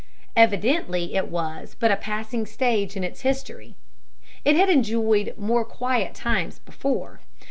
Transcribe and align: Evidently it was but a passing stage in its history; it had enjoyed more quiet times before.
Evidently 0.35 1.13
it 1.13 1.27
was 1.27 1.75
but 1.79 1.91
a 1.91 1.95
passing 1.95 2.47
stage 2.47 2.97
in 2.97 3.03
its 3.03 3.21
history; 3.21 3.75
it 4.43 4.55
had 4.55 4.67
enjoyed 4.67 5.31
more 5.37 5.63
quiet 5.63 6.15
times 6.15 6.57
before. 6.57 7.19